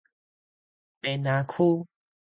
[1.03, 1.85] 坪林區